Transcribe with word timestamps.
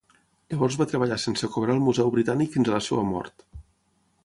Llavors 0.53 0.77
va 0.81 0.87
treballar 0.93 1.17
sense 1.23 1.51
cobrar 1.57 1.75
al 1.77 1.83
Museu 1.89 2.11
britànic 2.17 2.57
fins 2.57 2.71
a 2.71 2.75
la 2.79 2.83
seva 2.89 3.07
mort. 3.13 3.49